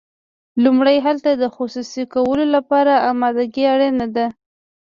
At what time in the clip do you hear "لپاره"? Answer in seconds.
2.55-2.93